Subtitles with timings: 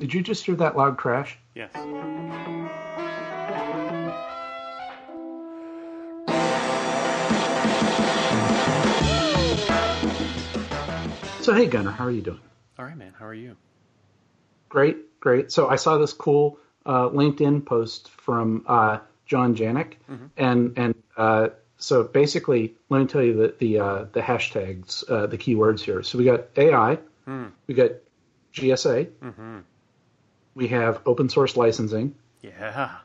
[0.00, 1.36] Did you just hear that loud crash?
[1.54, 1.70] Yes.
[11.40, 12.40] So hey Gunnar, how are you doing?
[12.78, 13.14] All right, man.
[13.18, 13.56] How are you?
[14.68, 15.50] Great, great.
[15.50, 20.26] So I saw this cool uh, LinkedIn post from uh, John Janik, Mm-hmm.
[20.36, 21.48] and and uh,
[21.78, 26.02] so basically, let me tell you the the uh, the hashtags, uh, the keywords here.
[26.02, 27.50] So we got AI, Mm.
[27.66, 27.90] we got
[28.54, 29.58] GSA, Mm-hmm.
[30.54, 32.14] We have open source licensing.
[32.42, 32.96] Yeah.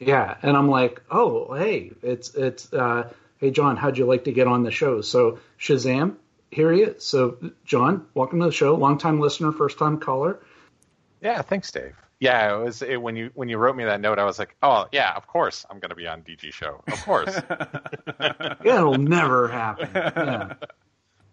[0.00, 4.32] Yeah, and I'm like, oh, hey, it's it's uh, hey John, how'd you like to
[4.32, 5.00] get on the show?
[5.00, 6.16] So Shazam,
[6.52, 7.04] here he is.
[7.04, 10.38] So John, welcome to the show, longtime listener, first time caller.
[11.20, 11.96] Yeah, thanks, Dave.
[12.20, 14.54] Yeah, it was it, when you when you wrote me that note, I was like,
[14.62, 17.36] oh yeah, of course I'm going to be on DG show, of course.
[18.64, 19.90] It'll never happen.
[19.94, 20.52] Yeah.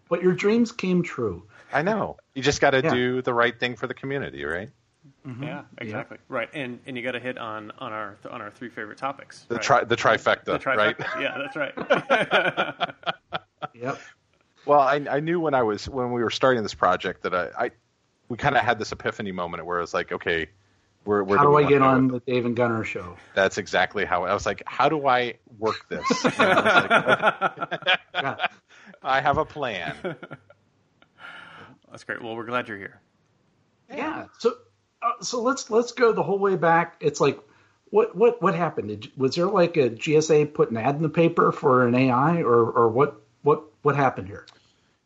[0.08, 1.44] But your dreams came true.
[1.72, 2.16] I know.
[2.34, 2.94] You just got to Yeah.
[2.94, 4.70] do the right thing for the community, right?
[5.26, 5.42] Mm-hmm.
[5.42, 5.62] Yeah.
[5.78, 6.18] Exactly.
[6.28, 6.48] Right.
[6.54, 9.44] And and you got to hit on on our on our three favorite topics.
[9.48, 9.64] The right?
[9.64, 10.98] tri- the trifecta, The trifecta.
[11.14, 11.22] right?
[11.22, 12.94] Yeah, that's right.
[13.74, 13.98] Yep.
[14.64, 17.66] Well, I, I knew when I was when we were starting this project that I,
[17.66, 17.70] I
[18.28, 20.48] we kind of had this epiphany moment where it was like, okay,
[21.04, 23.16] where, where How do we I get on with the Dave and Gunnar show?
[23.34, 26.04] That's exactly how I was like, how do I work this?
[26.24, 28.46] I, was like, Yeah.
[29.02, 29.94] I have a plan.
[31.90, 32.22] that's great.
[32.22, 33.00] Well, we're glad you're here.
[33.90, 34.26] Yeah.
[34.38, 34.54] So
[35.06, 36.96] uh, so let's let's go the whole way back.
[37.00, 37.38] It's like
[37.90, 38.88] what what what happened?
[38.88, 42.42] Did, was there like a GSA put an ad in the paper for an AI
[42.42, 44.46] or or what what what happened here?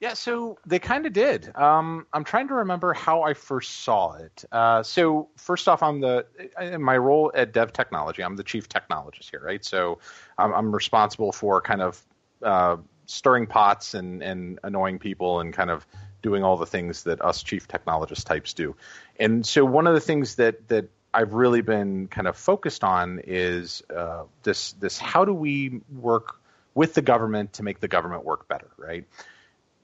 [0.00, 1.54] Yeah, so they kind of did.
[1.54, 4.46] Um, I'm trying to remember how I first saw it.
[4.50, 6.24] Uh, so first off, I'm the
[6.58, 8.24] in my role at Dev Technology.
[8.24, 9.62] I'm the chief technologist here, right?
[9.62, 9.98] So
[10.38, 12.02] I'm, I'm responsible for kind of
[12.42, 15.86] uh, stirring pots and, and annoying people and kind of
[16.22, 18.76] doing all the things that us chief technologist types do.
[19.18, 23.20] And so one of the things that that I've really been kind of focused on
[23.26, 26.36] is uh, this this how do we work
[26.74, 29.06] with the government to make the government work better, right?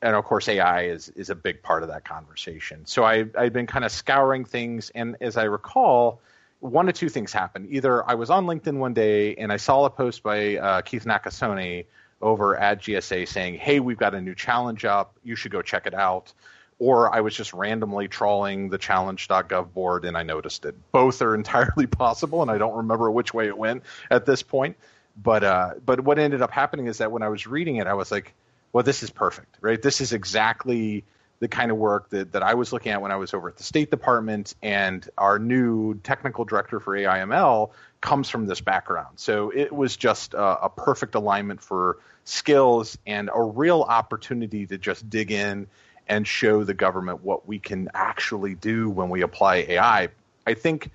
[0.03, 2.87] and of course AI is is a big part of that conversation.
[2.87, 6.21] So I I've been kind of scouring things, and as I recall,
[6.61, 7.69] one of two things happened.
[7.71, 11.05] Either I was on LinkedIn one day and I saw a post by uh, Keith
[11.05, 11.87] Nakasone
[12.26, 15.16] over at GSA saying, "Hey, we've got a new challenge up.
[15.22, 16.32] You should go check it out."
[16.78, 20.75] Or I was just randomly trawling the challenge.gov board and I noticed it.
[20.92, 24.76] Both are entirely possible, and I don't remember which way it went at this point.
[25.16, 27.94] But uh, but what ended up happening is that when I was reading it, I
[27.94, 28.34] was like,
[28.72, 29.81] well, this is perfect, right?
[29.81, 31.04] This is exactly
[31.38, 33.56] the kind of work that, that I was looking at when I was over at
[33.56, 37.70] the State Department, and our new technical director for AIML
[38.00, 39.19] comes from this background.
[39.19, 44.76] So it was just a, a perfect alignment for skills and a real opportunity to
[44.76, 45.66] just dig in
[46.06, 50.09] and show the government what we can actually do when we apply AI.
[50.47, 50.91] I think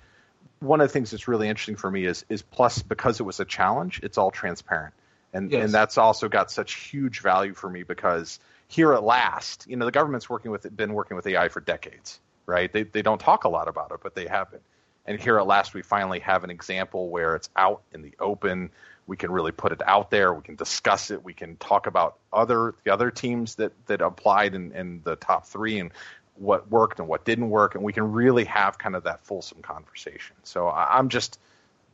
[0.60, 3.40] one of the things that's really interesting for me is is plus because it was
[3.40, 4.94] a challenge, it's all transparent
[5.32, 5.64] and Yes.
[5.64, 8.38] and that's also got such huge value for me because
[8.68, 12.20] here at last, you know, the government's working with been working with AI for decades,
[12.46, 12.72] right?
[12.72, 14.60] They they don't talk a lot about it, but they have been.
[15.04, 18.70] And here at last, we finally have an example where it's out in the open.
[19.06, 20.32] We can really put it out there.
[20.32, 21.24] We can discuss it.
[21.24, 25.46] We can talk about other the other teams that that applied in, in the top
[25.46, 25.90] three and
[26.36, 29.60] what worked and what didn't work, and we can really have kind of that fulsome
[29.62, 30.36] conversation.
[30.44, 31.38] So I, I'm just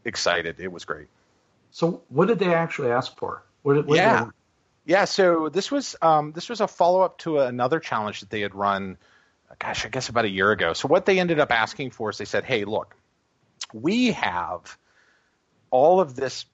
[0.05, 0.61] excited.
[0.61, 1.09] It was great.
[1.71, 3.43] So what did they actually ask for?
[3.63, 4.25] What did, what did Yeah.
[4.25, 4.31] they-
[4.93, 8.41] Yeah, so this was um, this was a follow up to another challenge that they
[8.41, 8.97] had run,
[9.59, 10.73] gosh, I guess about a year ago.
[10.73, 12.95] So what they ended up asking for is they said, "Hey, look,
[13.75, 14.79] we have
[15.71, 16.47] all of this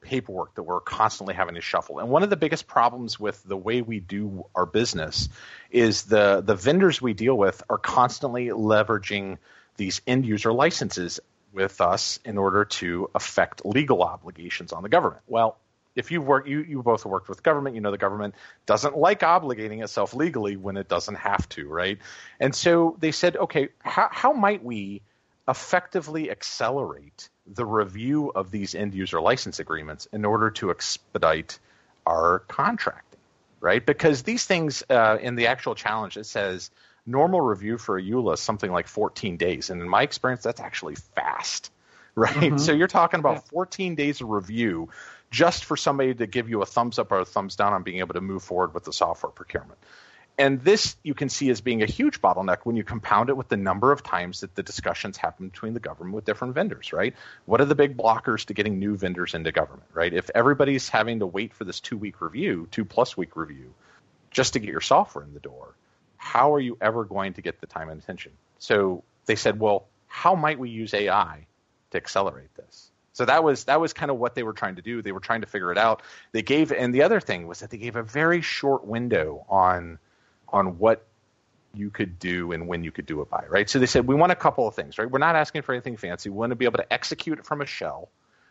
[0.00, 3.56] paperwork that we're constantly having to shuffle, and one of the biggest problems with the
[3.56, 5.28] way we do our business
[5.70, 9.38] is the the vendors we deal with are constantly leveraging
[9.76, 11.20] these end user licenses
[11.52, 15.22] with us in order to affect legal obligations on the government.
[15.26, 15.56] Well,
[15.96, 18.34] if you've worked, you, you both worked with government, you know the government
[18.66, 21.98] doesn't like obligating itself legally when it doesn't have to, right?
[22.38, 25.02] And so they said, okay, how, how might we
[25.48, 31.58] effectively accelerate the review of these end user license agreements in order to expedite
[32.06, 33.18] our contracting,
[33.60, 33.84] right?
[33.84, 36.70] Because these things uh, in the actual challenge, it says
[37.06, 39.70] normal review for a EULA is something like 14 days.
[39.70, 41.72] And in my experience, that's actually fast,
[42.14, 42.58] right?
[42.58, 44.88] So you're talking about 14 days of review
[45.30, 47.98] just for somebody to give you a thumbs up or a thumbs down on being
[47.98, 49.78] able to move forward with the software procurement.
[50.40, 53.48] And this you can see as being a huge bottleneck when you compound it with
[53.48, 57.14] the number of times that the discussions happen between the government with different vendors, right?
[57.44, 60.14] What are the big blockers to getting new vendors into government, right?
[60.14, 63.74] If everybody's having to wait for this two week review, two plus week review,
[64.30, 65.74] just to get your software in the door,
[66.16, 68.32] how are you ever going to get the time and attention?
[68.58, 71.46] So they said, well, how might we use AI
[71.90, 72.90] to accelerate this?
[73.12, 75.02] So that was that was kind of what they were trying to do.
[75.02, 76.00] They were trying to figure it out.
[76.32, 79.98] They gave, and the other thing was that they gave a very short window on
[80.52, 81.06] on what
[81.74, 83.68] you could do and when you could do it by, right?
[83.70, 85.10] So they said we want a couple of things, right?
[85.10, 86.30] We're not asking for anything fancy.
[86.30, 88.08] We want to be able to execute it from a shell,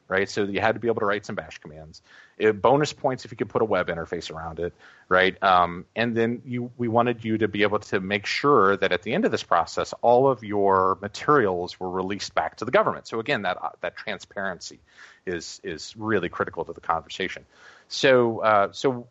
[0.07, 0.29] right?
[0.29, 2.01] So you had to be able to write some bash commands.
[2.37, 4.73] It, bonus points if you could put a web interface around it,
[5.09, 5.41] right?
[5.43, 9.03] Um, and then you, we wanted you to be able to make sure that at
[9.03, 13.07] the end of this process, all of your materials were released back to the government.
[13.07, 14.79] So again, that uh, that transparency
[15.25, 17.45] is is really critical to the conversation.
[17.89, 19.07] So uh, so,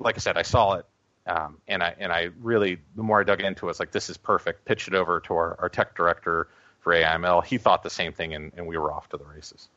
[0.00, 0.86] like I said, I saw it.
[1.26, 4.08] Um, and I and I really, the more I dug into it, it's like this
[4.08, 4.64] is perfect.
[4.64, 6.48] Pitched it over to our, our tech director
[6.80, 7.44] for AIML.
[7.44, 9.68] He thought the same thing, and, and we were off to the races.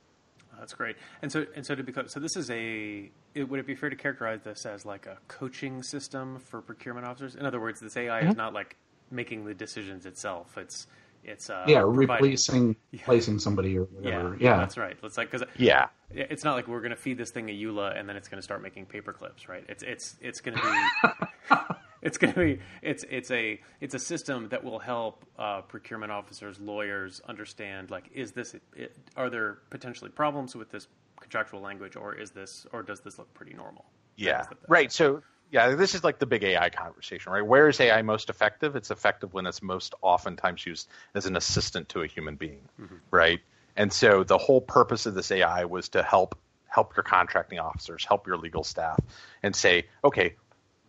[0.60, 0.98] That's great.
[1.22, 3.10] And so, and so to become, so this is a.
[3.34, 7.08] It, would it be fair to characterize this as like a coaching system for procurement
[7.08, 7.36] officers?
[7.36, 8.30] In other words, this AI mm-hmm.
[8.30, 8.76] is not like
[9.10, 10.58] making the decisions itself.
[10.58, 10.86] It's
[11.24, 13.02] it's uh, yeah, replacing yeah.
[13.04, 14.38] placing somebody or whatever.
[14.40, 14.58] Yeah, yeah.
[14.58, 14.98] that's right.
[15.02, 17.98] It's like because yeah, it's not like we're going to feed this thing a EULA
[18.00, 19.64] and then it's going to start making paper clips, right?
[19.68, 21.50] It's it's it's going to be
[22.02, 26.12] it's going to be it's it's a it's a system that will help uh, procurement
[26.12, 30.88] officers, lawyers understand like is this it, are there potentially problems with this
[31.20, 33.86] contractual language or is this or does this look pretty normal?
[34.16, 34.92] Yeah, right.
[34.92, 37.46] So yeah, this is like the big AI conversation, right?
[37.46, 38.76] Where is AI most effective?
[38.76, 42.96] It's effective when it's most oftentimes used as an assistant to a human being, mm-hmm.
[43.12, 43.40] right?
[43.76, 46.38] And so the whole purpose of this AI was to help
[46.68, 49.00] help your contracting officers, help your legal staff,
[49.42, 50.36] and say, okay,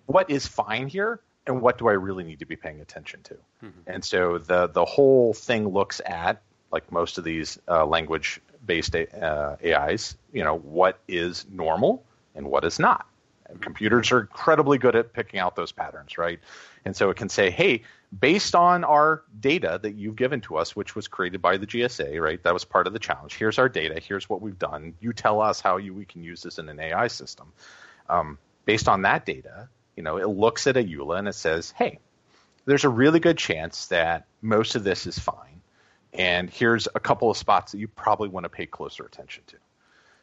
[0.05, 3.35] what is fine here and what do I really need to be paying attention to?
[3.65, 3.81] Mm-hmm.
[3.87, 8.95] And so the the whole thing looks at like most of these uh, language based
[8.95, 12.05] uh, AIs, you know, what is normal
[12.35, 13.07] and what is not.
[13.61, 16.41] Computers are incredibly good at picking out those patterns, right?
[16.85, 17.83] And so it can say, hey,
[18.19, 22.21] based on our data that you've given to us, which was created by the GSA,
[22.21, 22.43] right?
[22.43, 23.35] That was part of the challenge.
[23.35, 24.01] Here's our data.
[24.01, 24.95] Here's what we've done.
[25.01, 27.53] You tell us how you, we can use this in an AI system.
[28.09, 31.73] Um, based on that data, you know, it looks at a EULA and it says,
[31.77, 31.99] hey,
[32.65, 35.61] there's a really good chance that most of this is fine.
[36.13, 39.57] And here's a couple of spots that you probably want to pay closer attention to.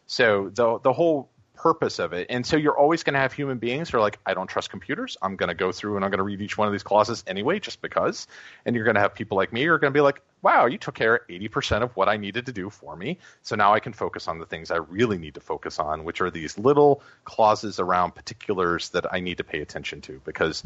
[0.06, 2.28] So the the whole purpose of it.
[2.30, 4.70] And so you're always going to have human beings who are like, I don't trust
[4.70, 5.18] computers.
[5.22, 7.24] I'm going to go through and I'm going to read each one of these clauses
[7.28, 8.28] anyway, just because.
[8.66, 10.68] And you're going to have people like me who are going to be like, wow,
[10.68, 13.18] you took care of 80% of what I needed to do for me.
[13.42, 16.22] So now I can focus on the things I really need to focus on, which
[16.22, 20.64] are these little clauses around particulars that I need to pay attention to because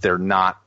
[0.00, 0.60] they're not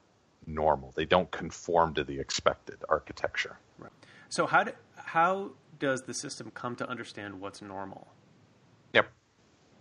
[0.47, 0.93] normal.
[0.95, 3.57] They don't conform to the expected architecture.
[3.77, 3.91] Right.
[4.29, 8.07] So how do, how does the system come to understand what's normal?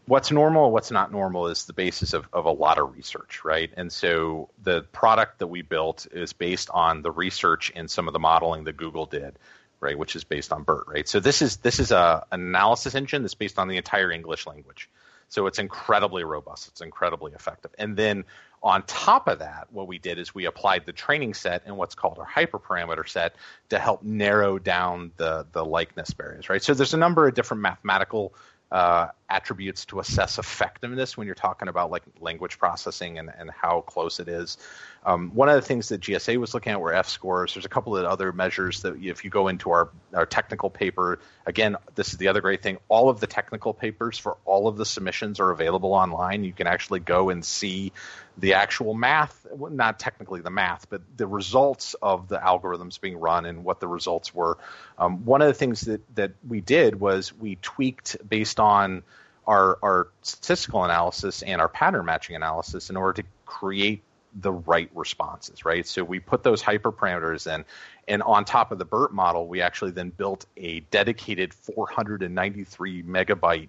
[0.07, 3.71] What's normal what's not normal is the basis of, of a lot of research, right?
[3.77, 8.13] And so the product that we built is based on the research and some of
[8.13, 9.39] the modeling that Google did,
[9.81, 9.99] right?
[9.99, 11.09] Which is based on BERT, right?
[11.09, 14.91] So this is this is a analysis engine that's based on the entire English language.
[15.29, 16.69] So it's incredibly robust.
[16.69, 17.71] It's incredibly effective.
[17.79, 18.25] And then
[18.63, 21.95] on top of that, what we did is we applied the training set and what's
[21.95, 23.35] called our hyperparameter set
[23.69, 26.63] to help narrow down the the likeness barriers, right?
[26.63, 28.35] So there's a number of different mathematical
[28.71, 33.81] uh, attributes to assess effectiveness when you're talking about like language processing and, and how
[33.83, 34.59] close it is.
[35.07, 37.55] Um, one of the things that GSA was looking at were F scores.
[37.55, 41.19] There's a couple of other measures that if you go into our, our technical paper,
[41.47, 42.79] again, this is the other great thing.
[42.89, 46.43] All of the technical papers for all of the submissions are available online.
[46.45, 47.93] You can actually go and see
[48.39, 53.47] the actual math, not technically the math, but the results of the algorithms being run
[53.47, 54.59] and what the results were.
[54.99, 59.03] Um, one of the things that, that we did was we tweaked based on
[59.47, 64.03] our, our statistical analysis and our pattern matching analysis in order to create
[64.41, 65.87] the right responses, right?
[65.87, 67.65] So we put those hyperparameters in,
[68.09, 73.69] and on top of the BERT model, we actually then built a dedicated 493 megabyte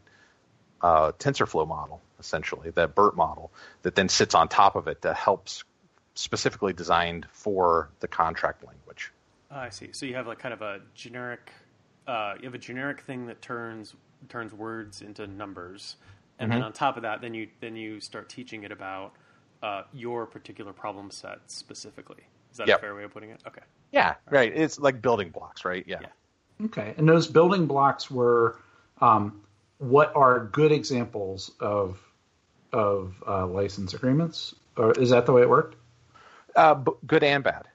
[0.81, 3.51] uh, TensorFlow model, essentially, that BERT model,
[3.83, 5.63] that then sits on top of it that helps
[6.15, 9.11] specifically designed for the contract language.
[9.51, 9.89] Oh, I see.
[9.91, 11.51] So you have like kind of a generic,
[12.07, 13.93] uh, you have a generic thing that turns
[14.29, 15.97] turns words into numbers,
[16.39, 16.59] and mm-hmm.
[16.59, 19.13] then on top of that, then you then you start teaching it about
[19.61, 22.23] uh, your particular problem set specifically.
[22.51, 22.79] Is that yep.
[22.79, 23.41] a fair way of putting it?
[23.47, 23.61] Okay.
[23.91, 24.31] Yeah, right.
[24.31, 24.53] right.
[24.55, 25.83] It's like building blocks, right?
[25.87, 25.99] Yeah.
[26.01, 26.65] yeah.
[26.67, 28.59] Okay, and those building blocks were
[29.01, 29.41] um,
[29.77, 31.99] what are good examples of
[32.71, 35.75] of uh, license agreements, or is that the way it worked?
[36.55, 37.67] Uh, b- good and bad.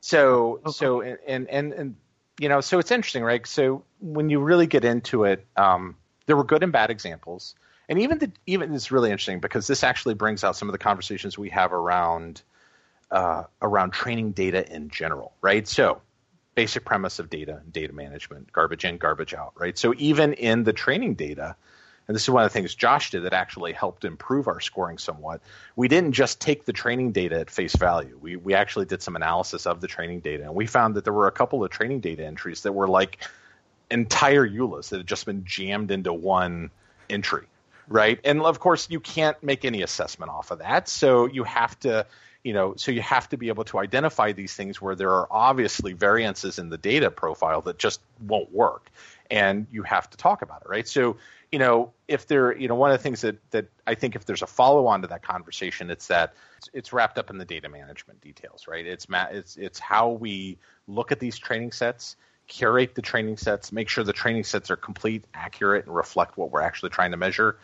[0.00, 0.72] So okay.
[0.72, 1.96] so and, and and
[2.38, 3.46] you know so it's interesting, right?
[3.46, 5.96] So when you really get into it, um,
[6.26, 7.54] there were good and bad examples
[7.88, 10.78] and even the even it's really interesting because this actually brings out some of the
[10.78, 12.42] conversations we have around
[13.10, 15.68] uh, around training data in general, right?
[15.68, 16.00] So
[16.54, 19.76] basic premise of data and data management, garbage in, garbage out, right?
[19.76, 21.56] So even in the training data,
[22.06, 24.98] and this is one of the things Josh did that actually helped improve our scoring
[24.98, 25.40] somewhat.
[25.74, 28.18] We didn't just take the training data at face value.
[28.20, 31.12] We we actually did some analysis of the training data, and we found that there
[31.12, 33.18] were a couple of training data entries that were like
[33.90, 36.70] entire EULAs that had just been jammed into one
[37.08, 37.46] entry,
[37.88, 38.20] right?
[38.24, 42.06] And of course, you can't make any assessment off of that, so you have to
[42.44, 45.26] you know so you have to be able to identify these things where there are
[45.30, 48.90] obviously variances in the data profile that just won't work
[49.30, 51.16] and you have to talk about it right so
[51.54, 54.24] you know, if there, you know, one of the things that that I think if
[54.24, 56.34] there's a follow on to that conversation, it's that
[56.72, 58.84] it's wrapped up in the data management details, right?
[58.84, 60.58] It's it's it's how we
[60.88, 62.16] look at these training sets,
[62.48, 66.50] curate the training sets, make sure the training sets are complete, accurate, and reflect what
[66.50, 67.56] we're actually trying to measure.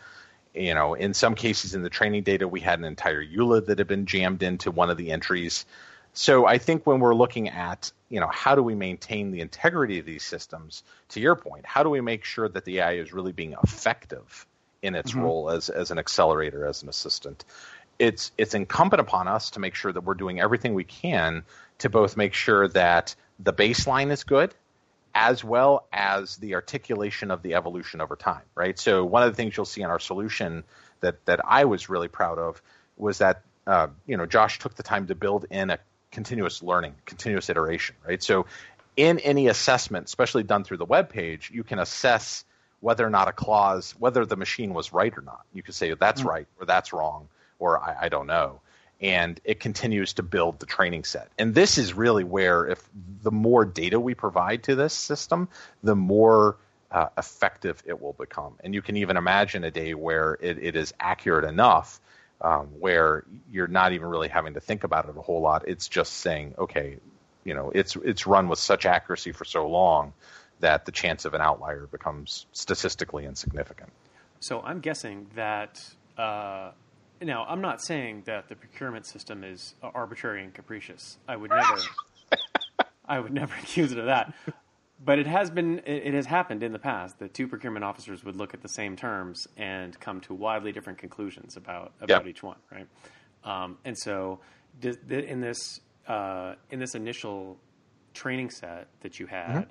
[0.53, 3.77] You know, in some cases in the training data, we had an entire EULA that
[3.77, 5.65] had been jammed into one of the entries.
[6.13, 9.99] So I think when we're looking at, you know, how do we maintain the integrity
[9.99, 13.13] of these systems, to your point, how do we make sure that the AI is
[13.13, 14.45] really being effective
[14.81, 15.21] in its mm-hmm.
[15.21, 17.45] role as, as an accelerator, as an assistant?
[17.97, 21.43] It's, it's incumbent upon us to make sure that we're doing everything we can
[21.77, 24.53] to both make sure that the baseline is good
[25.13, 28.77] as well as the articulation of the evolution over time, right?
[28.77, 30.63] So one of the things you'll see in our solution
[31.01, 32.61] that, that I was really proud of
[32.97, 35.79] was that uh, you know Josh took the time to build in a
[36.11, 38.21] continuous learning, continuous iteration, right?
[38.21, 38.45] So
[38.97, 42.43] in any assessment, especially done through the web page, you can assess
[42.79, 45.41] whether or not a clause, whether the machine was right or not.
[45.53, 46.29] You can say that's mm-hmm.
[46.29, 48.59] right or that's wrong or I, I, don't know.
[49.01, 51.29] And it continues to build the training set.
[51.39, 52.87] And this is really where, if
[53.23, 55.49] the more data we provide to this system,
[55.81, 56.57] the more
[56.91, 58.53] uh, effective it will become.
[58.63, 61.99] And you can even imagine a day where it, it is accurate enough
[62.41, 65.67] um, where you're not even really having to think about it a whole lot.
[65.67, 66.97] It's just saying, okay,
[67.43, 70.13] you know, it's it's run with such accuracy for so long
[70.59, 73.89] that the chance of an outlier becomes statistically insignificant.
[74.39, 75.83] So I'm guessing that.
[76.17, 76.71] Uh,
[77.21, 81.17] now, I'm not saying that the procurement system is arbitrary and capricious.
[81.27, 81.77] I would never,
[83.05, 84.33] I would never accuse it of that
[85.03, 88.35] but it has been it has happened in the past that two procurement officers would
[88.35, 92.27] look at the same terms and come to widely different conclusions about about yep.
[92.27, 92.87] each one, right?
[93.43, 94.39] Um, and so
[94.83, 97.57] in this uh, in this initial
[98.13, 99.69] training set that you had,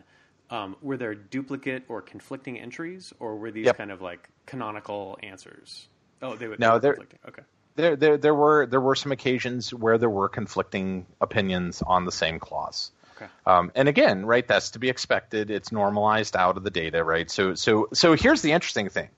[0.50, 0.54] mm-hmm.
[0.54, 3.76] um, were there duplicate or conflicting entries, or were these yep.
[3.76, 5.88] kind of like canonical answers?
[6.22, 6.60] Oh, they would.
[6.60, 6.98] No, they're
[7.28, 7.42] okay.
[7.76, 12.12] There, there, there were there were some occasions where there were conflicting opinions on the
[12.12, 12.90] same clause.
[13.20, 13.30] Okay.
[13.46, 15.50] Um, and again, right, that's to be expected.
[15.50, 17.30] It's normalized out of the data, right?
[17.30, 19.10] So, so, so here's the interesting thing,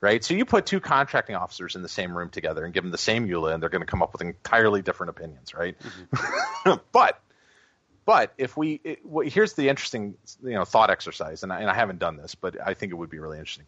[0.00, 0.22] right?
[0.22, 2.98] So you put two contracting officers in the same room together and give them the
[2.98, 5.74] same EULA, and they're going to come up with entirely different opinions, right?
[6.12, 6.74] Mm-hmm.
[6.92, 7.18] but,
[8.04, 11.70] but if we, it, well, here's the interesting, you know, thought exercise, and I, and
[11.70, 13.66] I haven't done this, but I think it would be really interesting.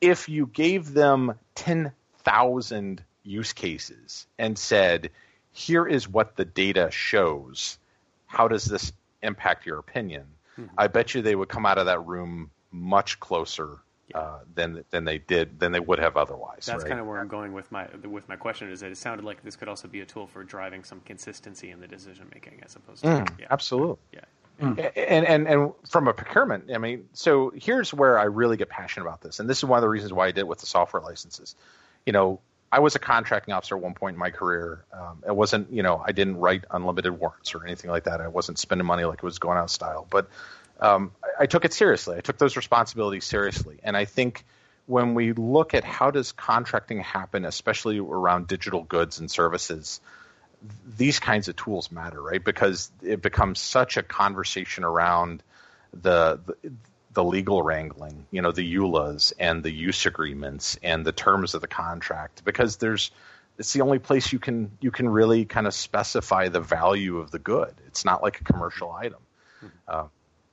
[0.00, 1.92] If you gave them ten
[2.24, 5.10] thousand use cases and said,
[5.52, 7.78] here is what the data shows.
[8.26, 10.24] How does this impact your opinion,
[10.58, 10.74] mm-hmm.
[10.76, 14.18] I bet you they would come out of that room much closer yeah.
[14.18, 16.66] uh, than than they did than they would have otherwise.
[16.66, 16.88] That's right?
[16.88, 18.70] kind of where I'm going with my with my question.
[18.70, 21.70] Is that it sounded like this could also be a tool for driving some consistency
[21.70, 23.46] in the decision making, as opposed to mm, yeah.
[23.50, 23.98] absolutely.
[24.12, 24.20] Yeah.
[24.60, 24.92] Mm.
[24.94, 29.06] And, and and from a procurement, I mean, so here's where I really get passionate
[29.06, 31.02] about this, and this is one of the reasons why I did with the software
[31.02, 31.56] licenses.
[32.06, 32.40] You know,
[32.72, 34.84] I was a contracting officer at one point in my career.
[34.92, 38.20] Um, it wasn't, you know, I didn't write unlimited warrants or anything like that.
[38.20, 40.06] I wasn't spending money like it was going out of style.
[40.08, 40.28] But
[40.80, 42.16] um, I, I took it seriously.
[42.16, 43.78] I took those responsibilities seriously.
[43.82, 44.44] And I think
[44.86, 50.00] when we look at how does contracting happen, especially around digital goods and services,
[50.96, 52.42] these kinds of tools matter, right?
[52.42, 55.42] Because it becomes such a conversation around
[55.92, 56.72] the, the
[57.12, 61.60] the legal wrangling, you know, the EULAs and the use agreements and the terms of
[61.60, 63.10] the contract, because there's
[63.58, 67.30] it's the only place you can you can really kind of specify the value of
[67.30, 67.74] the good.
[67.86, 69.20] It's not like a commercial item,
[69.58, 69.66] mm-hmm.
[69.86, 70.06] uh,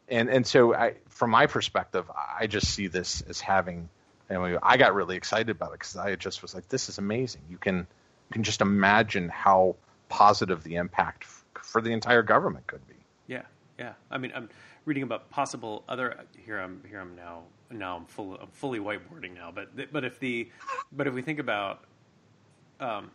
[0.09, 2.05] and and so I, from my perspective,
[2.39, 3.89] I just see this as having.
[4.29, 6.97] I, mean, I got really excited about it because I just was like, "This is
[6.97, 7.43] amazing!
[7.49, 9.77] You can you can just imagine how
[10.09, 12.95] positive the impact f- for the entire government could be."
[13.27, 13.43] Yeah,
[13.79, 13.93] yeah.
[14.11, 14.49] I mean, I'm
[14.87, 19.35] reading about possible other here I'm here I'm now now I'm full I'm fully whiteboarding
[19.35, 20.49] now but but if the
[20.93, 21.83] but if we think about
[22.79, 23.11] um,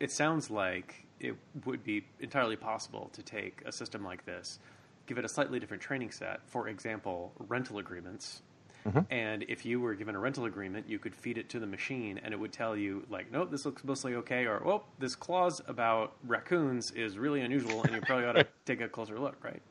[0.00, 4.58] it sounds like it would be entirely possible to take a system like this
[5.06, 8.42] give it a slightly different training set for example rental agreements
[8.84, 8.98] mm-hmm.
[9.10, 12.18] and if you were given a rental agreement you could feed it to the machine
[12.24, 15.60] and it would tell you like nope this looks mostly okay or well this clause
[15.68, 19.62] about raccoons is really unusual and you probably ought to take a closer look right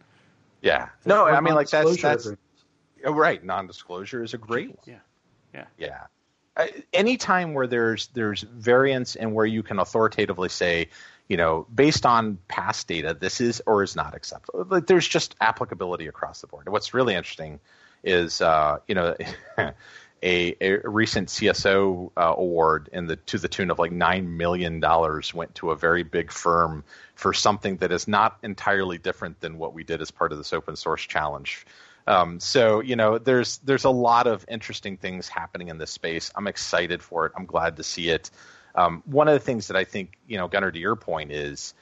[0.63, 0.89] Yeah.
[1.05, 2.63] No, I mean like that's that's agreements.
[3.05, 3.43] oh, right.
[3.43, 4.77] Non-disclosure is a great one.
[4.85, 4.99] Yeah.
[5.53, 5.65] Yeah.
[5.77, 5.99] Yeah.
[6.55, 10.87] Uh, anytime where there's there's variance and where you can authoritatively say,
[11.27, 14.65] you know, based on past data, this is or is not acceptable.
[14.69, 16.69] Like, there's just applicability across the board.
[16.69, 17.59] What's really interesting
[18.03, 19.15] is, uh, you know,
[20.23, 24.79] a, a recent CSO uh, award in the to the tune of like nine million
[24.79, 29.57] dollars went to a very big firm for something that is not entirely different than
[29.57, 31.65] what we did as part of this open source challenge.
[32.07, 36.31] Um, so you know, there's there's a lot of interesting things happening in this space.
[36.35, 37.33] I'm excited for it.
[37.35, 38.31] I'm glad to see it.
[38.75, 41.73] Um, one of the things that I think you know, Gunnar, to your point is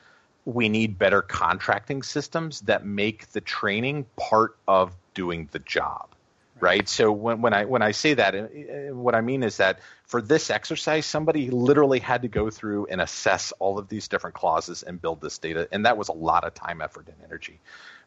[0.45, 6.10] we need better contracting systems that make the training part of doing the job
[6.61, 6.87] right?
[6.87, 9.79] So when, when i when i say that uh, uh, what i mean is that
[10.05, 14.35] for this exercise somebody literally had to go through and assess all of these different
[14.35, 17.59] clauses and build this data and that was a lot of time effort and energy.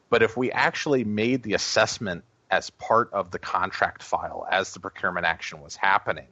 [0.08, 4.80] But if we actually made the assessment as part of the contract file as the
[4.80, 6.28] procurement action was happening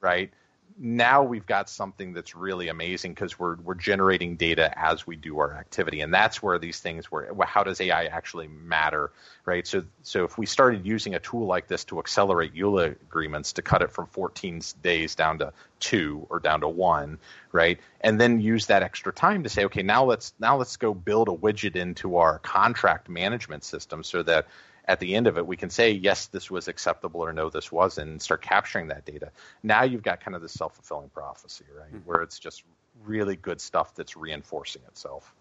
[0.00, 0.30] right
[0.78, 5.38] now we've got something that's really amazing because we're we're generating data as we do
[5.38, 7.34] our activity, and that's where these things were.
[7.46, 9.10] How does AI actually matter,
[9.44, 9.66] right?
[9.66, 13.62] So so if we started using a tool like this to accelerate EULA agreements to
[13.62, 17.18] cut it from 14 days down to two or down to one,
[17.52, 20.92] right, and then use that extra time to say, okay, now let's now let's go
[20.92, 24.46] build a widget into our contract management system so that
[24.88, 27.72] at the end of it, we can say, yes, this was acceptable or no, this
[27.72, 29.30] wasn't, and start capturing that data.
[29.62, 31.88] Now you've got kind of this self fulfilling prophecy, right?
[31.88, 32.08] Mm-hmm.
[32.08, 32.64] Where it's just
[33.04, 35.34] really good stuff that's reinforcing itself.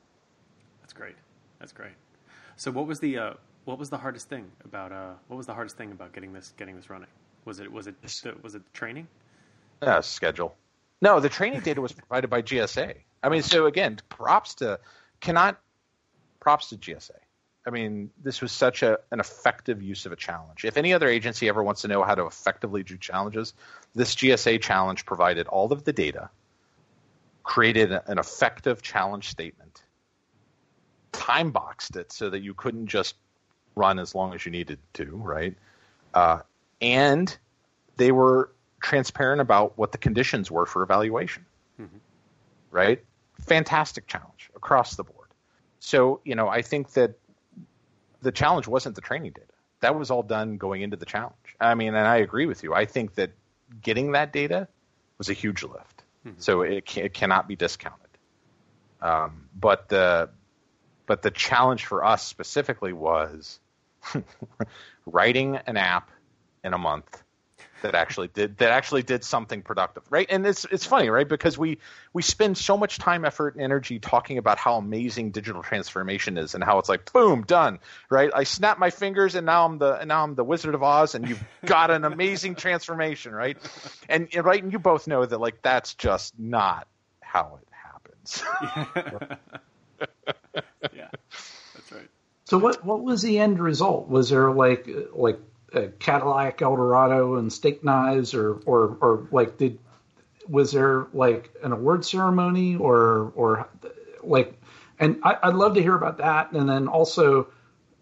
[0.82, 1.16] That's great.
[1.60, 1.94] That's great.
[2.56, 3.34] So what was the uh,
[3.66, 6.54] what was the hardest thing about uh, what was the hardest thing about getting this
[6.58, 7.10] getting this running?
[7.46, 7.96] Was it was it
[8.42, 9.08] was it training?
[9.82, 10.56] Uh, schedule.
[11.02, 12.96] No, the training data was provided by GSA.
[13.22, 14.80] I mean, so again, props to
[15.20, 15.60] cannot
[16.40, 17.12] props to GSA.
[17.66, 20.66] I mean, this was such a, an effective use of a challenge.
[20.66, 23.54] If any other agency ever wants to know how to effectively do challenges,
[23.96, 26.30] this GSA challenge provided all of the data,
[27.44, 29.84] created an effective challenge statement,
[31.12, 33.16] time boxed it so that you couldn't just
[33.76, 35.56] run as long as you needed to, right?
[36.14, 36.40] Uh,
[36.82, 37.36] and
[37.98, 41.46] they were transparent about what the conditions were for evaluation,
[41.82, 41.98] mm-hmm.
[42.70, 43.04] right?
[43.40, 45.30] Fantastic challenge across the board.
[45.80, 47.16] So, you know, I think that
[48.26, 49.54] the challenge wasn't the training data.
[49.82, 51.36] That was all done going into the challenge.
[51.62, 52.74] I mean, and I agree with you.
[52.74, 53.32] I think that
[53.82, 54.68] getting that data
[55.20, 56.04] was a huge lift.
[56.26, 56.40] Mm-hmm.
[56.40, 58.00] So it, can, it, cannot be discounted.
[59.00, 60.30] Um, but the
[61.06, 63.60] but the challenge for us specifically was
[65.06, 66.10] writing an app
[66.64, 67.22] in a month
[67.86, 70.26] that actually did that actually did something productive, right?
[70.30, 71.28] And it's it's funny, right?
[71.28, 71.78] Because we
[72.14, 76.56] we spend so much time, effort, and energy talking about how amazing digital transformation is
[76.56, 78.32] and how it's like boom, done, right?
[78.34, 81.16] I snap my fingers and now I'm the and now I'm the Wizard of Oz
[81.16, 83.58] and you've got an amazing transformation, right?
[84.10, 86.88] And right, and you both know that like that's just not
[87.22, 88.44] how it happens.
[90.94, 91.10] yeah,
[91.76, 92.10] that's right.
[92.46, 94.08] So what what was the end result?
[94.08, 95.40] Was there like like
[95.76, 99.80] a Cadillac Eldorado and steak knives, or or or like did
[100.48, 103.68] was there like an award ceremony or or
[104.24, 104.60] like
[105.00, 107.48] and I, I'd love to hear about that, and then also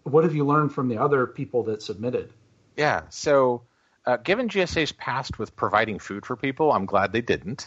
[0.04, 2.32] what have you learned from the other people that submitted?
[2.76, 3.62] Yeah, so.
[4.06, 7.66] Uh, given GSA's past with providing food for people, I'm glad they didn't.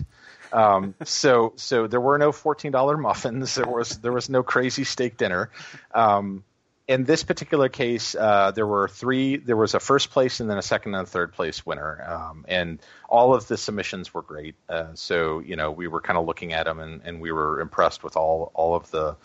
[0.53, 3.55] Um, so, so there were no fourteen dollar muffins.
[3.55, 5.49] There was there was no crazy steak dinner.
[5.95, 6.43] Um,
[6.87, 9.37] in this particular case, uh, there were three.
[9.37, 12.45] There was a first place and then a second and a third place winner, um,
[12.47, 14.55] and all of the submissions were great.
[14.69, 17.59] Uh, so you know we were kind of looking at them and, and, we were
[17.59, 19.17] impressed with all all of the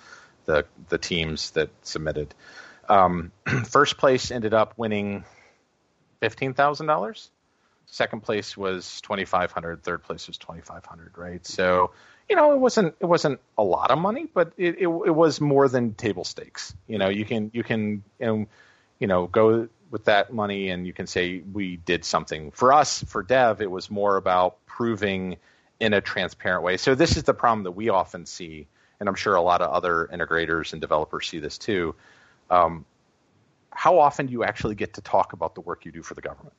[0.44, 2.34] the, the teams that submitted.
[2.88, 3.30] Um,
[3.64, 5.24] first place ended up winning
[6.20, 7.30] fifteen thousand dollars.
[7.86, 9.84] Second place was twenty five hundred.
[9.84, 11.16] Third place was twenty five hundred.
[11.16, 11.46] Right.
[11.46, 11.92] So
[12.28, 15.40] you know, it wasn't it wasn't a lot of money, but it, it, it was
[15.40, 16.74] more than table stakes.
[16.86, 18.46] You know, you can you can you
[19.00, 22.50] know go with that money and you can say we did something.
[22.52, 25.36] For us, for Dev, it was more about proving
[25.80, 26.78] in a transparent way.
[26.78, 28.66] So this is the problem that we often see,
[28.98, 31.94] and I'm sure a lot of other integrators and developers see this too.
[32.50, 32.86] Um,
[33.70, 36.20] how often do you actually get to talk about the work you do for the
[36.22, 36.54] government?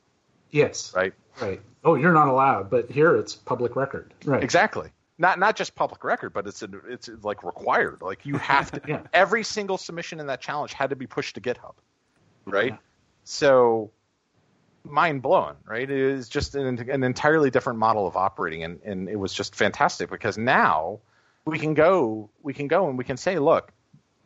[0.50, 0.92] Yes.
[0.94, 1.14] Right.
[1.40, 1.60] Right.
[1.84, 4.14] Oh, you're not allowed, but here it's public record.
[4.24, 4.42] Right.
[4.42, 8.02] Exactly not not just public record, but it's a, it's like required.
[8.02, 9.02] Like you have to yeah.
[9.12, 11.74] every single submission in that challenge had to be pushed to GitHub,
[12.44, 12.72] right?
[12.72, 12.78] Yeah.
[13.24, 13.90] So
[14.84, 15.88] mind blowing, right?
[15.88, 19.54] It is just an, an entirely different model of operating, and, and it was just
[19.54, 21.00] fantastic because now
[21.44, 23.72] we can go we can go and we can say, look,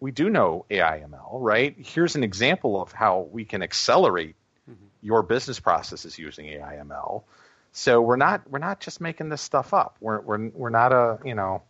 [0.00, 1.74] we do know AIML, right?
[1.78, 4.36] Here's an example of how we can accelerate
[4.68, 4.86] mm-hmm.
[5.02, 7.24] your business processes using AIML.
[7.72, 9.96] So we're not we're not just making this stuff up.
[10.00, 11.62] We're we're we're not a you know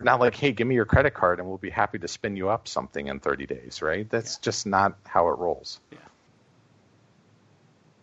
[0.00, 2.48] not like hey give me your credit card and we'll be happy to spin you
[2.48, 4.08] up something in 30 days, right?
[4.08, 4.38] That's yeah.
[4.42, 5.80] just not how it rolls.
[5.90, 5.98] Yeah.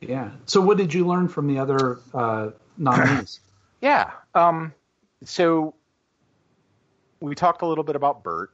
[0.02, 0.32] Yeah.
[0.46, 3.40] So what did you learn from the other uh, nominees?
[3.82, 4.12] yeah.
[4.36, 4.74] Um,
[5.24, 5.74] so
[7.20, 8.52] we talked a little bit about Bert.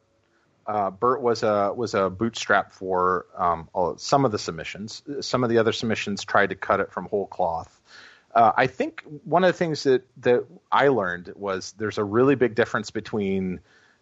[0.66, 3.68] Uh, Bert was a was a bootstrap for um,
[3.98, 5.04] some of the submissions.
[5.20, 7.82] Some of the other submissions tried to cut it from whole cloth.
[8.34, 12.36] Uh, I think one of the things that that I learned was there's a really
[12.36, 13.60] big difference between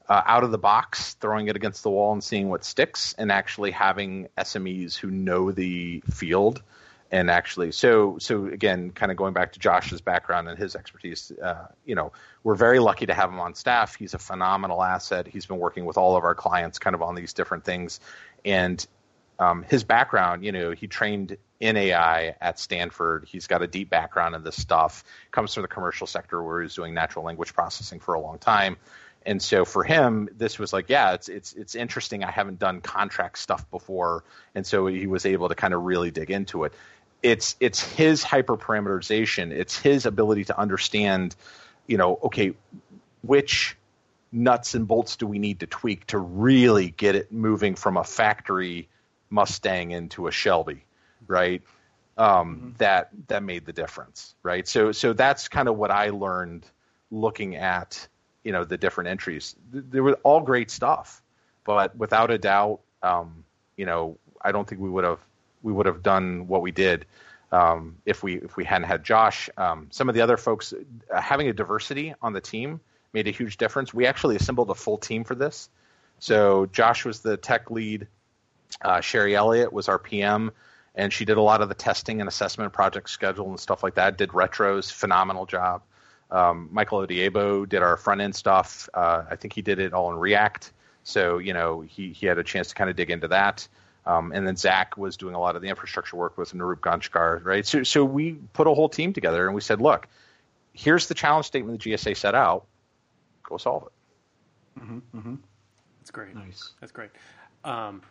[0.08, 3.32] uh, out of the box throwing it against the wall and seeing what sticks, and
[3.32, 6.64] actually having SMEs who know the field
[7.14, 11.30] and actually so so again kind of going back to josh's background and his expertise
[11.44, 12.10] uh, you know
[12.44, 13.96] we're very lucky to have him on staff.
[13.96, 15.28] He's a phenomenal asset.
[15.28, 18.00] He's been working with all of our clients kind of on these different things.
[18.44, 18.86] And
[19.42, 23.26] um, his background you know he trained in ai at stanford.
[23.28, 25.04] He's got a deep background in this stuff.
[25.32, 28.40] Comes from the commercial sector where he was doing natural language processing for a long
[28.40, 28.78] time.
[29.26, 32.24] And so for him, this was like, yeah, it's it's it's interesting.
[32.24, 34.24] I haven't done contract stuff before,
[34.56, 36.74] and so he was able to kind of really dig into it.
[37.22, 39.52] It's it's his hyperparameterization.
[39.52, 41.36] It's his ability to understand,
[41.86, 42.54] you know, okay,
[43.22, 43.78] which
[44.32, 48.04] nuts and bolts do we need to tweak to really get it moving from a
[48.04, 48.88] factory
[49.32, 50.86] Mustang into a Shelby,
[51.28, 51.62] right?
[52.18, 52.70] Um, mm-hmm.
[52.78, 54.68] That that made the difference, right?
[54.68, 56.66] So so that's kind of what I learned
[57.10, 58.08] looking at
[58.44, 59.56] you know the different entries.
[59.72, 61.24] They were all great stuff,
[61.64, 63.44] but without a doubt, um,
[63.78, 65.20] you know, I don't think we would have
[65.64, 67.06] we would have done what we did
[67.52, 69.50] um, if we if we hadn't had Josh.
[69.58, 72.80] Um, some of the other folks uh, having a diversity on the team
[73.14, 73.94] made a huge difference.
[73.94, 75.70] We actually assembled a full team for this.
[76.20, 78.08] So Josh was the tech lead.
[78.82, 80.52] Uh, Sherry Elliott was our PM,
[80.96, 83.96] and she did a lot of the testing and assessment, project schedule, and stuff like
[83.96, 84.18] that.
[84.18, 85.82] Did retros, phenomenal job.
[86.30, 88.90] Um, Michael Odiebo did our front end stuff.
[88.94, 90.72] Uh, I think he did it all in React.
[91.04, 93.68] So you know he he had a chance to kind of dig into that.
[94.06, 97.44] Um, and then Zach was doing a lot of the infrastructure work with Nirup Ganchkar,
[97.46, 97.66] right?
[97.66, 100.08] So, so we put a whole team together and we said, look,
[100.74, 102.66] here's the challenge statement the GSA set out.
[103.44, 104.82] Go solve it.
[104.82, 105.36] Mm-hmm, mm-hmm.
[106.00, 106.36] That's great.
[106.36, 106.72] Nice.
[106.80, 107.12] That's great.
[107.64, 108.02] Um,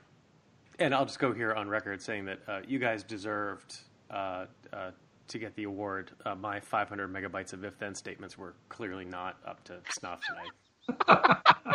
[0.80, 3.76] and I'll just go here on record saying that uh, you guys deserved
[4.10, 4.90] uh, uh,
[5.28, 6.10] to get the award.
[6.24, 10.46] Uh, my 500 megabytes of if-then statements were clearly not up to snuff, and I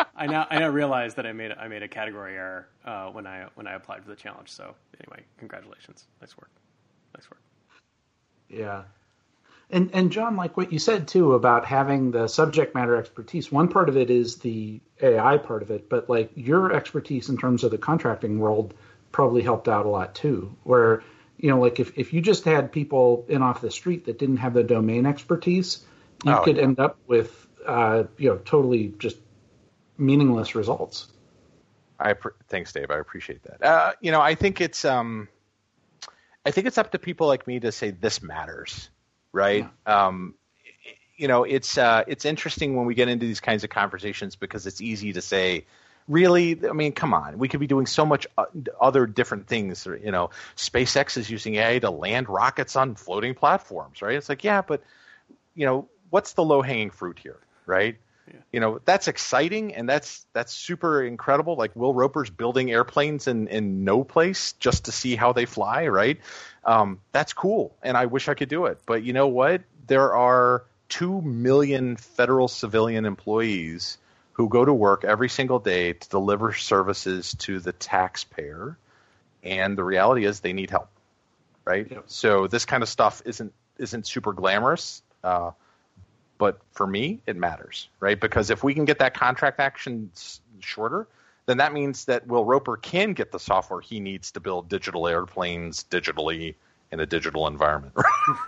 [0.15, 3.27] I now I now realize that I made I made a category error uh, when
[3.27, 4.49] I when I applied for the challenge.
[4.49, 6.49] So anyway, congratulations, nice work,
[7.15, 7.39] nice work.
[8.49, 8.83] Yeah,
[9.69, 13.51] and and John, like what you said too about having the subject matter expertise.
[13.51, 17.37] One part of it is the AI part of it, but like your expertise in
[17.37, 18.73] terms of the contracting world
[19.15, 20.53] probably helped out a lot too.
[20.63, 21.01] Where
[21.37, 24.37] you know, like if if you just had people in off the street that didn't
[24.37, 25.85] have the domain expertise,
[26.25, 26.63] you oh, could yeah.
[26.63, 29.15] end up with uh, you know, totally just
[29.97, 31.07] meaningless results.
[31.97, 32.13] I
[32.49, 32.91] thanks, Dave.
[32.91, 33.63] I appreciate that.
[33.63, 35.29] Uh, you know, I think it's um,
[36.45, 38.89] I think it's up to people like me to say this matters,
[39.31, 39.69] right?
[39.87, 40.07] Yeah.
[40.07, 40.35] Um,
[41.15, 44.67] you know, it's uh, it's interesting when we get into these kinds of conversations because
[44.67, 45.67] it's easy to say,
[46.07, 48.45] really, I mean, come on, we could be doing so much uh,
[48.79, 49.85] other different things.
[49.85, 54.15] You know, SpaceX is using AI to land rockets on floating platforms, right?
[54.15, 54.83] It's like, yeah, but
[55.55, 57.39] you know, what's the low hanging fruit here?
[57.65, 57.97] right?
[58.27, 58.39] Yeah.
[58.51, 61.55] You know, that's exciting and that's that's super incredible.
[61.55, 65.87] Like Will Roper's building airplanes in, in no place just to see how they fly,
[65.87, 66.19] right?
[66.63, 68.79] Um, that's cool, and I wish I could do it.
[68.85, 69.61] But you know what?
[69.85, 73.97] There are two million federal civilian employees
[74.35, 78.77] who go to work every single day to deliver services to the taxpayer,
[79.43, 80.89] and the reality is they need help,
[81.63, 81.87] right?
[81.89, 81.99] Yeah.
[82.07, 85.01] So this kind of stuff isn't isn't super glamorous.
[85.23, 85.51] Uh,
[86.37, 88.19] but for me, it matters, right?
[88.19, 90.11] Because if we can get that contract action
[90.59, 91.07] shorter,
[91.45, 95.07] then that means that Will Roper can get the software he needs to build digital
[95.07, 96.55] airplanes digitally
[96.91, 97.93] in a digital environment,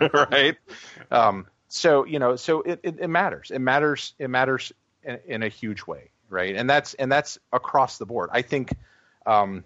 [0.12, 0.56] right?
[1.10, 3.50] Um, so you know, so it, it, it, matters.
[3.50, 4.14] It matters.
[4.18, 4.72] It matters
[5.08, 6.54] in, in, a huge way, right?
[6.54, 8.30] And that's and that's across the board.
[8.32, 8.72] I think,
[9.26, 9.64] um,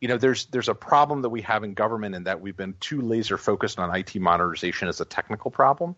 [0.00, 2.74] you know, there's there's a problem that we have in government in that we've been
[2.80, 5.94] too laser focused on IT modernization as a technical problem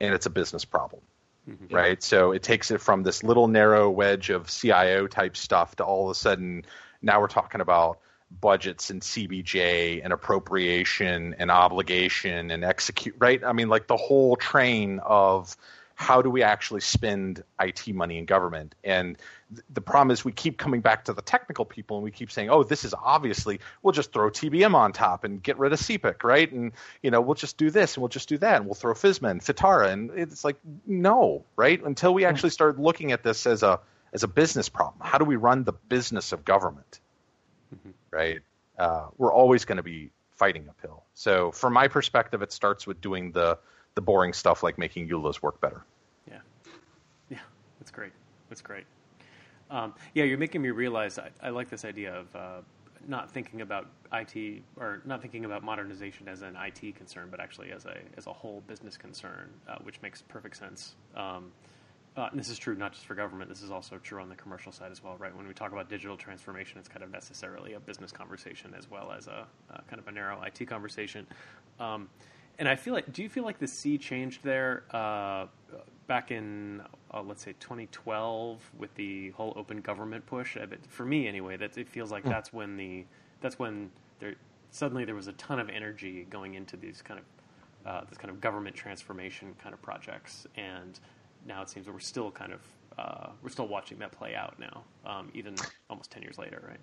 [0.00, 1.02] and it's a business problem.
[1.48, 1.74] Mm-hmm.
[1.74, 2.02] Right.
[2.02, 6.04] So it takes it from this little narrow wedge of CIO type stuff to all
[6.04, 6.64] of a sudden
[7.00, 7.98] now we're talking about
[8.40, 13.42] budgets and CBJ and appropriation and obligation and execute right?
[13.42, 15.56] I mean like the whole train of
[16.02, 18.74] how do we actually spend IT money in government?
[18.82, 19.16] And
[19.54, 22.30] th- the problem is we keep coming back to the technical people and we keep
[22.30, 25.78] saying, oh, this is obviously, we'll just throw TBM on top and get rid of
[25.78, 26.50] CPIC, right?
[26.50, 28.94] And, you know, we'll just do this and we'll just do that and we'll throw
[28.94, 29.92] FISMA and FITARA.
[29.92, 31.80] And it's like, no, right?
[31.82, 33.78] Until we actually start looking at this as a,
[34.12, 35.00] as a business problem.
[35.00, 37.00] How do we run the business of government?
[37.74, 37.90] Mm-hmm.
[38.10, 38.40] Right?
[38.76, 41.04] Uh, we're always going to be fighting uphill.
[41.14, 43.58] So from my perspective, it starts with doing the,
[43.94, 45.84] the boring stuff like making EULAs work better.
[46.28, 46.38] Yeah,
[47.30, 47.38] yeah,
[47.78, 48.12] that's great.
[48.48, 48.84] That's great.
[49.70, 52.60] Um, yeah, you're making me realize I, I like this idea of uh,
[53.08, 57.72] not thinking about IT or not thinking about modernization as an IT concern, but actually
[57.72, 60.94] as a as a whole business concern, uh, which makes perfect sense.
[61.16, 61.52] Um,
[62.14, 63.48] uh, this is true not just for government.
[63.48, 65.34] This is also true on the commercial side as well, right?
[65.34, 69.12] When we talk about digital transformation, it's kind of necessarily a business conversation as well
[69.16, 69.46] as a,
[69.88, 71.26] kind of a narrow IT conversation.
[71.80, 72.10] Um,
[72.58, 75.46] and I feel like, do you feel like the sea changed there uh,
[76.06, 80.56] back in, uh, let's say, 2012 with the whole open government push?
[80.88, 82.30] For me, anyway, that it feels like mm.
[82.30, 83.04] that's when the
[83.40, 84.34] that's when there
[84.70, 87.26] suddenly there was a ton of energy going into these kind of
[87.84, 91.00] uh, this kind of government transformation kind of projects, and
[91.46, 92.60] now it seems that we're still kind of
[92.98, 95.54] uh, we're still watching that play out now, um, even
[95.90, 96.80] almost ten years later, right?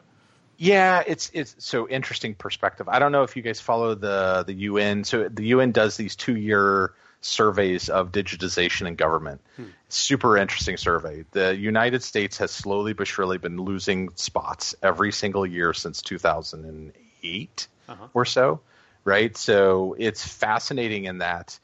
[0.61, 2.89] Yeah, it's it's so interesting perspective.
[2.89, 5.05] I don't know if you guys follow the the UN.
[5.05, 9.39] So the UN does these two year surveys of digitization in government.
[9.55, 9.67] Hmm.
[9.87, 11.23] Super interesting survey.
[11.31, 17.67] The United States has slowly but surely been losing spots every single year since 2008
[17.87, 18.07] uh-huh.
[18.13, 18.59] or so,
[19.05, 19.37] right?
[19.37, 21.57] So it's fascinating in that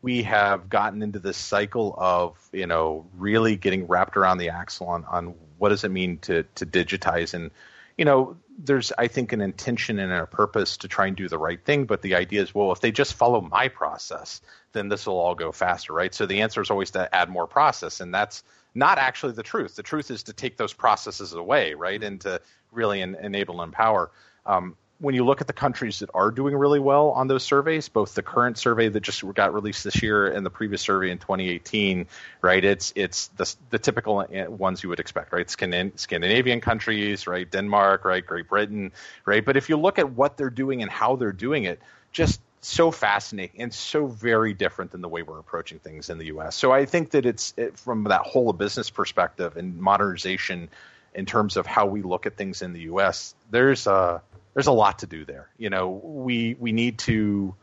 [0.00, 4.86] we have gotten into this cycle of you know really getting wrapped around the axle
[4.86, 7.50] on on what does it mean to to digitize and
[7.96, 11.38] you know, there's I think an intention and a purpose to try and do the
[11.38, 14.40] right thing, but the idea is, well, if they just follow my process,
[14.72, 16.14] then this will all go faster, right?
[16.14, 18.42] So the answer is always to add more process, and that's
[18.74, 19.76] not actually the truth.
[19.76, 22.40] The truth is to take those processes away, right, and to
[22.72, 24.10] really en- enable and empower.
[24.44, 27.88] Um, when you look at the countries that are doing really well on those surveys,
[27.88, 31.18] both the current survey that just got released this year and the previous survey in
[31.18, 32.06] 2018,
[32.40, 32.64] right?
[32.64, 35.48] It's it's the, the typical uh, ones you would expect, right?
[35.50, 37.50] Scandinavian countries, right?
[37.50, 38.24] Denmark, right?
[38.24, 38.92] Great Britain,
[39.26, 39.44] right?
[39.44, 41.80] But if you look at what they're doing and how they're doing it,
[42.12, 46.26] just so fascinating and so very different than the way we're approaching things in the
[46.26, 46.56] U.S.
[46.56, 50.70] So I think that it's it, from that whole business perspective and modernization
[51.14, 53.34] in terms of how we look at things in the U.S.
[53.50, 54.22] There's a
[54.56, 55.50] there's a lot to do there.
[55.58, 57.54] You know, we we need to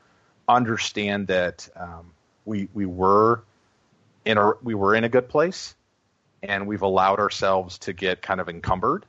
[0.48, 2.12] understand that um,
[2.46, 3.44] we we were
[4.26, 5.74] in a we were in a good place,
[6.44, 9.08] and we've allowed ourselves to get kind of encumbered,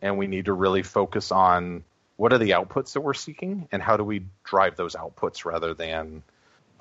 [0.00, 1.82] and we need to really focus on
[2.16, 5.74] what are the outputs that we're seeking, and how do we drive those outputs rather
[5.74, 6.22] than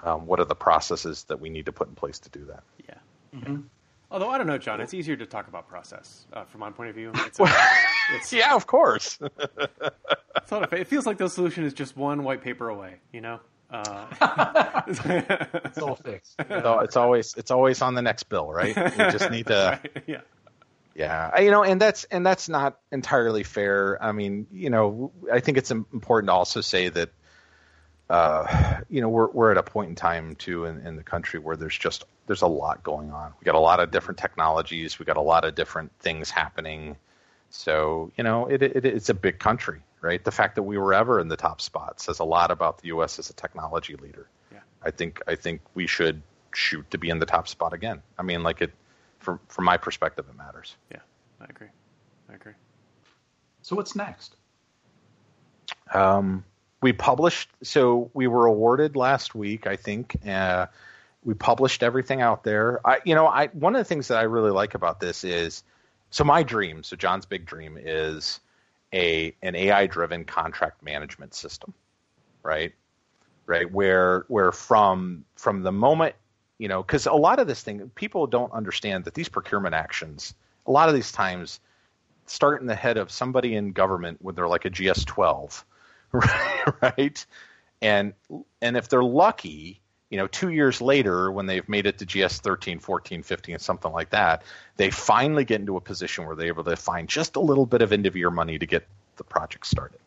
[0.04, 2.64] um, what are the processes that we need to put in place to do that.
[2.88, 3.40] Yeah.
[3.40, 3.62] Mm-hmm.
[4.10, 6.90] Although I don't know, John, it's easier to talk about process uh, from my point
[6.90, 7.12] of view.
[7.14, 7.40] It's,
[8.16, 9.20] it's, yeah, of course.
[9.50, 12.96] it's not a, it feels like the solution is just one white paper away.
[13.12, 13.40] You know,
[13.70, 14.08] uh,
[14.88, 16.36] it's all fixed.
[16.48, 18.76] So it's always it's always on the next bill, right?
[18.76, 19.80] We just need to.
[19.84, 20.04] Right.
[20.08, 20.22] Yeah.
[20.96, 24.02] Yeah, you know, and that's and that's not entirely fair.
[24.02, 27.12] I mean, you know, I think it's important to also say that
[28.10, 31.40] uh, you know, we're we're at a point in time too in, in the country
[31.40, 33.34] where there's just there's a lot going on.
[33.40, 35.00] We got a lot of different technologies.
[35.00, 36.98] We got a lot of different things happening.
[37.50, 40.24] So you know, it, it it's a big country, right?
[40.24, 42.88] The fact that we were ever in the top spot says a lot about the
[42.90, 43.18] U.S.
[43.18, 44.28] as a technology leader.
[44.52, 44.60] Yeah.
[44.84, 46.22] I think I think we should
[46.54, 48.02] shoot to be in the top spot again.
[48.18, 48.74] I mean, like it
[49.20, 50.76] from from my perspective, it matters.
[50.92, 51.00] Yeah,
[51.42, 51.70] I agree.
[52.30, 52.54] I agree.
[53.62, 54.36] So what's next?
[55.94, 56.44] Um,
[56.82, 60.68] we published so we were awarded last week i think uh,
[61.28, 64.24] we published everything out there i you know i one of the things that i
[64.24, 65.64] really like about this is
[66.10, 68.40] so my dream so john's big dream is
[68.94, 71.74] a an ai driven contract management system
[72.44, 72.74] right
[73.46, 76.16] right where where from from the moment
[76.60, 80.34] you know because a lot of this thing people don't understand that these procurement actions
[80.66, 81.60] a lot of these times
[82.26, 85.66] start in the head of somebody in government when they're like a gs 12
[86.82, 87.26] right?
[87.82, 88.14] And
[88.62, 92.40] and if they're lucky, you know, two years later, when they've made it to GS
[92.40, 94.44] 13, 14, 15, something like that,
[94.78, 97.82] they finally get into a position where they're able to find just a little bit
[97.82, 100.00] of end of year money to get the project started.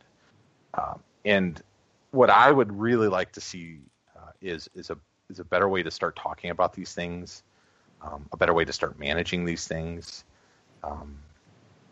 [0.73, 1.63] Um, and
[2.13, 3.79] what I would really like to see
[4.17, 4.97] uh, is is a
[5.29, 7.43] is a better way to start talking about these things,
[8.01, 10.25] um, a better way to start managing these things.
[10.83, 11.19] Um,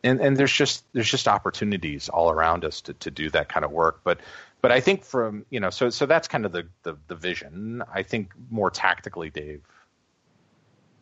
[0.02, 3.64] and and there's just there's just opportunities all around us to, to do that kind
[3.64, 4.20] of work but
[4.62, 7.82] but I think from you know so so that's kind of the, the, the vision
[7.92, 9.62] I think more tactically Dave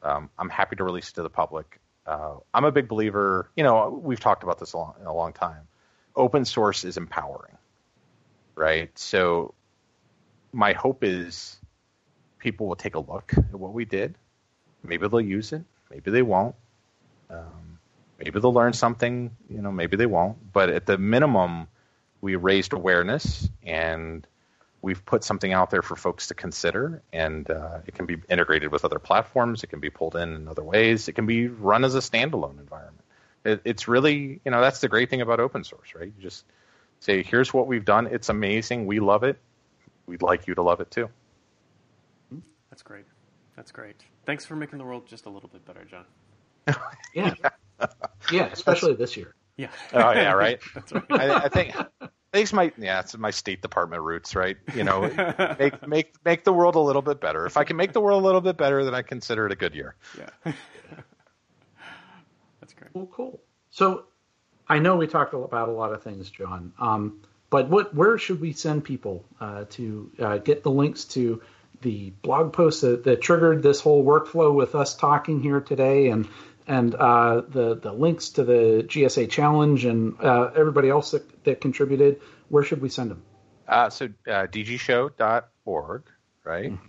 [0.03, 1.81] Um, I'm happy to release it to the public.
[2.07, 3.51] Uh, I'm a big believer.
[3.57, 5.67] You know, we've talked about this a long, a long time.
[6.15, 7.57] Open source is empowering,
[8.55, 8.97] right?
[8.97, 9.55] So
[10.53, 11.59] my hope is
[12.39, 14.15] people will take a look at what we did.
[14.85, 15.65] Maybe they'll use it.
[15.91, 16.55] Maybe they won't.
[17.29, 17.79] Um,
[18.21, 19.37] maybe they'll learn something.
[19.51, 20.53] You know, maybe they won't.
[20.53, 21.67] But at the minimum,
[22.27, 24.27] we raised awareness and
[24.83, 28.73] we've put something out there for folks to consider, and uh, it can be integrated
[28.73, 29.63] with other platforms.
[29.63, 31.07] It can be pulled in in other ways.
[31.07, 33.05] It can be run as a standalone environment.
[33.45, 36.13] It, it's really, you know, that's the great thing about open source, right?
[36.17, 36.45] You just
[36.99, 38.09] say, here's what we've done.
[38.09, 38.87] It's amazing.
[38.87, 39.39] We love it.
[40.07, 41.09] We'd like you to love it too.
[42.71, 43.07] That's great.
[43.55, 43.97] That's great.
[44.25, 46.05] Thanks for making the world just a little bit better, John.
[47.15, 47.35] yeah.
[48.33, 49.37] Yeah, especially this year.
[49.57, 49.69] Yeah.
[49.93, 50.61] Oh yeah, right.
[50.93, 51.05] right.
[51.11, 51.75] I, I think
[52.37, 54.59] Thanks, my yeah, it's my State Department roots, right?
[54.75, 55.01] You know,
[55.59, 57.47] make make make the world a little bit better.
[57.47, 59.57] If I can make the world a little bit better, then I consider it a
[59.57, 59.95] good year.
[60.19, 60.29] Yeah,
[62.61, 62.91] that's great.
[62.93, 63.41] Well, cool.
[63.71, 64.05] So,
[64.69, 66.75] I know we talked about a lot of things, John.
[66.79, 71.41] Um, but what where should we send people uh, to uh, get the links to
[71.81, 76.29] the blog post that, that, triggered this whole workflow with us talking here today, and
[76.67, 81.61] and uh, the the links to the GSA challenge and uh, everybody else that, that
[81.61, 83.23] contributed, where should we send them?
[83.69, 86.03] Uh, so uh, dgshow.org,
[86.45, 86.73] right?
[86.73, 86.87] Mm-hmm.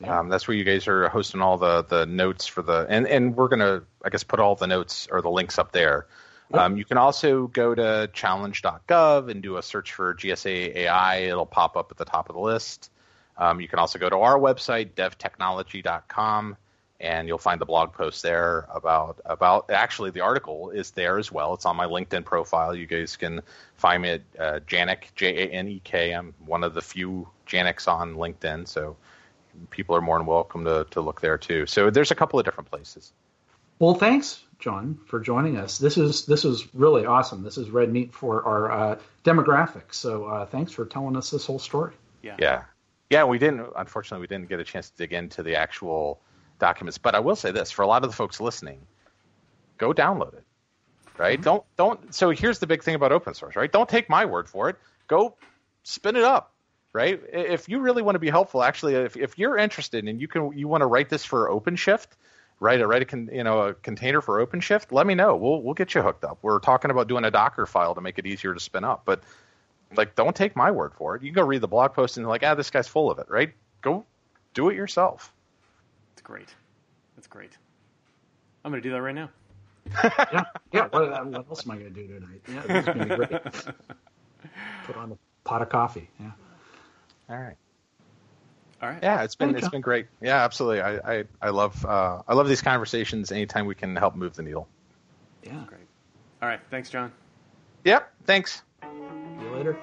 [0.00, 0.20] Yeah.
[0.20, 3.36] Um, that's where you guys are hosting all the, the notes for the and and
[3.36, 6.06] we're gonna I guess put all the notes or the links up there.
[6.50, 6.60] Yep.
[6.60, 11.16] Um, you can also go to challenge.gov and do a search for GSA AI.
[11.18, 12.90] It'll pop up at the top of the list.
[13.36, 16.56] Um, you can also go to our website, devtechnology.com
[17.00, 21.30] and you'll find the blog post there about about actually the article is there as
[21.30, 21.54] well.
[21.54, 22.74] It's on my LinkedIn profile.
[22.74, 23.40] You guys can
[23.76, 26.12] find me at uh, Janek J A N E K.
[26.12, 28.96] I'm one of the few Janeks on LinkedIn, so
[29.70, 31.66] people are more than welcome to to look there too.
[31.66, 33.12] So there's a couple of different places.
[33.78, 35.78] Well, thanks, John, for joining us.
[35.78, 37.44] This is this is really awesome.
[37.44, 39.94] This is red meat for our uh, demographics.
[39.94, 41.94] So uh, thanks for telling us this whole story.
[42.22, 42.36] Yeah.
[42.40, 42.64] Yeah.
[43.10, 43.66] Yeah, we didn't.
[43.76, 46.20] Unfortunately, we didn't get a chance to dig into the actual
[46.58, 46.98] documents.
[46.98, 48.80] But I will say this for a lot of the folks listening,
[49.78, 50.44] go download it.
[51.16, 51.38] Right?
[51.38, 51.44] Mm-hmm.
[51.44, 53.70] Don't don't so here's the big thing about open source, right?
[53.70, 54.76] Don't take my word for it.
[55.08, 55.34] Go
[55.82, 56.52] spin it up.
[56.92, 57.20] Right?
[57.32, 60.56] If you really want to be helpful, actually if, if you're interested and you can
[60.56, 62.06] you want to write this for OpenShift,
[62.60, 65.36] write a write a con, you know a container for OpenShift, let me know.
[65.36, 66.38] We'll we'll get you hooked up.
[66.42, 69.22] We're talking about doing a Docker file to make it easier to spin up, but
[69.96, 71.22] like don't take my word for it.
[71.22, 73.26] You can go read the blog post and like, ah, this guy's full of it,
[73.28, 73.52] right?
[73.82, 74.04] Go
[74.54, 75.32] do it yourself
[76.28, 76.54] great.
[77.16, 77.56] That's great.
[78.64, 79.30] I'm going to do that right now.
[80.04, 80.82] yeah, yeah.
[80.88, 82.42] What, what, else am I going to do tonight?
[82.46, 83.42] Yeah, this is going to be great.
[84.86, 86.10] Put on a pot of coffee.
[86.20, 86.30] Yeah.
[87.30, 87.56] All right.
[88.82, 89.02] All right.
[89.02, 90.06] Yeah, it's been it's been great.
[90.20, 90.82] Yeah, absolutely.
[90.82, 93.32] I I, I love uh, I love these conversations.
[93.32, 94.68] Anytime we can help move the needle.
[95.42, 95.64] Yeah.
[95.66, 95.80] Great.
[96.42, 96.60] All right.
[96.70, 97.10] Thanks, John.
[97.84, 98.12] Yep.
[98.24, 98.62] Thanks.
[98.82, 98.88] See
[99.44, 99.78] you later.